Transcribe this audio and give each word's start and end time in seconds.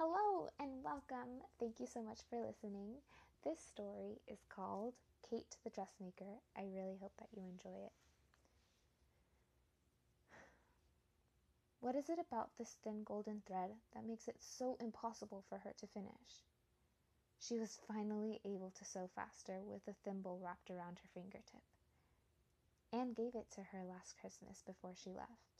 Hello 0.00 0.48
and 0.58 0.82
welcome. 0.82 1.44
Thank 1.58 1.78
you 1.78 1.86
so 1.86 2.00
much 2.00 2.20
for 2.30 2.40
listening. 2.40 3.04
This 3.44 3.60
story 3.60 4.16
is 4.26 4.38
called 4.48 4.94
Kate 5.28 5.58
the 5.62 5.68
Dressmaker. 5.68 6.40
I 6.56 6.62
really 6.74 6.96
hope 6.98 7.12
that 7.18 7.28
you 7.36 7.42
enjoy 7.42 7.84
it. 7.84 7.92
What 11.80 11.96
is 11.96 12.08
it 12.08 12.18
about 12.18 12.48
this 12.56 12.78
thin 12.82 13.04
golden 13.04 13.42
thread 13.46 13.72
that 13.92 14.06
makes 14.06 14.26
it 14.26 14.36
so 14.40 14.78
impossible 14.80 15.44
for 15.50 15.58
her 15.58 15.74
to 15.76 15.86
finish? 15.86 16.48
She 17.38 17.58
was 17.58 17.78
finally 17.86 18.40
able 18.46 18.72
to 18.78 18.84
sew 18.86 19.10
faster 19.14 19.60
with 19.62 19.86
a 19.86 19.92
thimble 20.02 20.40
wrapped 20.42 20.70
around 20.70 21.00
her 21.00 21.10
fingertip. 21.12 21.60
Anne 22.90 23.12
gave 23.12 23.34
it 23.34 23.50
to 23.50 23.64
her 23.64 23.84
last 23.84 24.16
Christmas 24.18 24.62
before 24.64 24.94
she 24.96 25.10
left. 25.10 25.59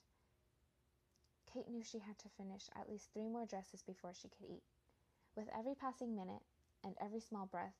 Kate 1.52 1.68
knew 1.68 1.82
she 1.82 1.98
had 1.98 2.18
to 2.18 2.28
finish 2.28 2.68
at 2.76 2.88
least 2.88 3.12
three 3.12 3.28
more 3.28 3.46
dresses 3.46 3.82
before 3.82 4.12
she 4.14 4.28
could 4.28 4.48
eat. 4.48 4.62
With 5.36 5.48
every 5.56 5.74
passing 5.74 6.14
minute 6.14 6.42
and 6.84 6.94
every 7.00 7.20
small 7.20 7.46
breath, 7.46 7.74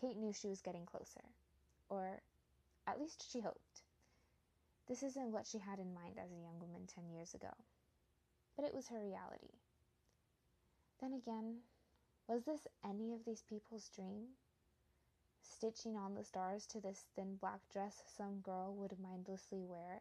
Kate 0.00 0.16
knew 0.16 0.32
she 0.32 0.48
was 0.48 0.60
getting 0.60 0.86
closer. 0.86 1.24
Or 1.88 2.20
at 2.86 3.00
least 3.00 3.30
she 3.30 3.40
hoped. 3.40 3.82
This 4.88 5.02
isn't 5.02 5.32
what 5.32 5.46
she 5.46 5.58
had 5.58 5.78
in 5.78 5.94
mind 5.94 6.18
as 6.18 6.30
a 6.30 6.42
young 6.42 6.58
woman 6.60 6.86
ten 6.86 7.08
years 7.10 7.34
ago, 7.34 7.52
but 8.56 8.64
it 8.64 8.74
was 8.74 8.88
her 8.88 9.00
reality. 9.00 9.54
Then 11.00 11.12
again, 11.12 11.58
was 12.28 12.44
this 12.44 12.66
any 12.84 13.12
of 13.12 13.24
these 13.24 13.42
people's 13.42 13.88
dream? 13.88 14.28
stitching 15.62 15.96
on 15.96 16.14
the 16.14 16.24
stars 16.24 16.66
to 16.66 16.80
this 16.80 17.06
thin 17.14 17.36
black 17.36 17.60
dress 17.72 18.02
some 18.16 18.40
girl 18.40 18.74
would 18.74 18.98
mindlessly 18.98 19.62
wear. 19.62 20.00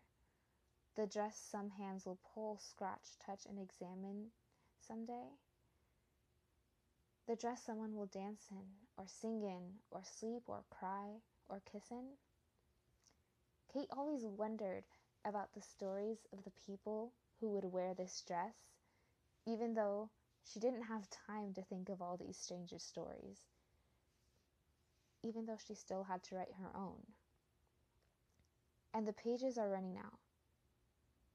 The 0.95 1.07
dress 1.07 1.37
some 1.37 1.69
hands 1.69 2.05
will 2.05 2.19
pull, 2.33 2.57
scratch, 2.57 3.17
touch, 3.25 3.45
and 3.47 3.57
examine 3.59 4.31
some 4.79 5.05
day. 5.05 5.29
The 7.27 7.35
dress 7.35 7.63
someone 7.63 7.95
will 7.95 8.07
dance 8.07 8.47
in, 8.51 8.65
or 8.97 9.05
sing 9.07 9.41
in, 9.41 9.79
or 9.89 10.01
sleep, 10.03 10.43
or 10.47 10.63
cry, 10.69 11.21
or 11.47 11.61
kiss 11.71 11.91
in. 11.91 12.17
Kate 13.73 13.89
always 13.91 14.25
wondered 14.25 14.83
about 15.23 15.53
the 15.53 15.61
stories 15.61 16.27
of 16.33 16.43
the 16.43 16.51
people 16.65 17.13
who 17.39 17.49
would 17.49 17.65
wear 17.65 17.93
this 17.93 18.21
dress, 18.27 18.55
even 19.45 19.73
though 19.73 20.09
she 20.43 20.59
didn't 20.59 20.83
have 20.83 21.09
time 21.09 21.53
to 21.53 21.61
think 21.63 21.89
of 21.89 22.01
all 22.01 22.17
these 22.17 22.37
stranger 22.37 22.79
stories 22.79 23.39
even 25.23 25.45
though 25.45 25.57
she 25.65 25.75
still 25.75 26.03
had 26.03 26.23
to 26.23 26.35
write 26.35 26.53
her 26.59 26.75
own. 26.75 27.01
And 28.93 29.07
the 29.07 29.13
pages 29.13 29.57
are 29.57 29.69
running 29.69 29.97
out, 29.97 30.19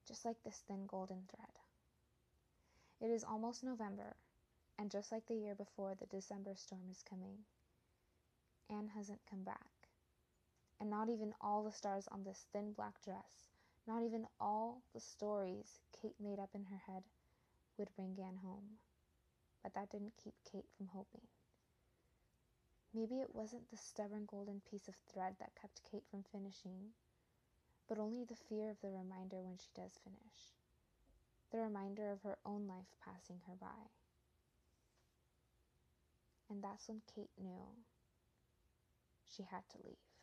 just 0.07 0.25
like 0.25 0.43
this 0.45 0.63
thin 0.69 0.87
golden 0.87 1.23
thread. 1.29 1.59
It 3.01 3.13
is 3.13 3.25
almost 3.25 3.65
November, 3.65 4.17
and 4.79 4.91
just 4.91 5.13
like 5.13 5.27
the 5.27 5.35
year 5.35 5.55
before, 5.55 5.95
the 5.95 6.07
December 6.07 6.55
storm 6.55 6.89
is 6.91 7.03
coming. 7.09 7.39
Anne 8.71 8.89
hasn't 8.97 9.21
come 9.29 9.43
back. 9.43 9.71
And 10.81 10.91
not 10.91 11.09
even 11.09 11.35
all 11.41 11.65
the 11.65 11.73
stars 11.73 12.09
on 12.13 12.25
this 12.25 12.47
thin 12.53 12.73
black 12.73 13.01
dress, 13.03 13.49
not 13.87 14.03
even 14.03 14.27
all 14.41 14.83
the 14.93 15.01
stories 15.01 15.81
Kate 16.01 16.17
made 16.21 16.39
up 16.39 16.51
in 16.55 16.65
her 16.65 16.81
head 16.87 17.03
would 17.79 17.89
bring 17.97 18.17
Anne 18.19 18.39
home. 18.43 18.79
But 19.63 19.75
that 19.75 19.91
didn't 19.91 20.17
keep 20.23 20.35
Kate 20.51 20.69
from 20.77 20.89
hoping. 20.93 21.27
Maybe 22.95 23.21
it 23.21 23.35
wasn't 23.35 23.71
the 23.71 23.77
stubborn 23.77 24.27
golden 24.27 24.63
piece 24.71 24.89
of 24.89 24.95
thread 25.13 25.35
that 25.39 25.55
kept 25.61 25.83
Kate 25.91 26.07
from 26.11 26.25
finishing, 26.33 26.93
but 27.89 27.99
only 27.99 28.25
the 28.25 28.37
fear 28.49 28.71
of 28.71 28.81
the 28.81 28.91
reminder 28.91 29.43
when 29.43 29.59
she 29.59 29.69
does 29.75 29.93
finish. 30.03 30.55
The 31.53 31.59
reminder 31.59 32.11
of 32.11 32.23
her 32.23 32.39
own 32.45 32.67
life 32.67 32.91
passing 33.05 33.41
her 33.47 33.55
by. 33.61 33.91
And 36.51 36.63
that's 36.63 36.89
when 36.89 37.03
Kate 37.15 37.31
knew 37.41 37.85
she 39.25 39.43
had 39.43 39.63
to 39.71 39.79
leave. 39.85 40.16